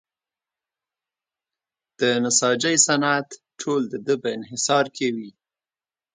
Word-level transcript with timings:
د 1.99 2.01
نساجۍ 2.23 2.75
صنعت 2.85 3.29
ټول 3.61 3.81
د 3.91 3.93
ده 4.05 4.15
په 4.21 4.27
انحصار 4.37 4.85
کې 4.95 5.07
وي. 5.15 5.29